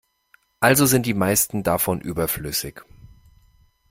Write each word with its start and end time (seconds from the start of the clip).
Also 0.61 0.87
sind 0.87 1.05
die 1.05 1.13
meisten 1.13 1.61
davon 1.61 2.01
überflüssig. 2.01 2.81